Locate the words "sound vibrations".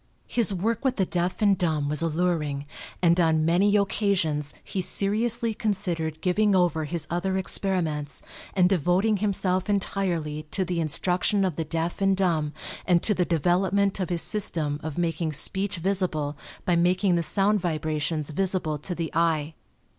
17.21-18.31